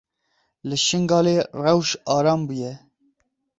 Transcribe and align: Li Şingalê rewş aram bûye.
Li 0.67 0.77
Şingalê 0.87 1.37
rewş 1.63 1.89
aram 2.15 2.41
bûye. 2.47 2.71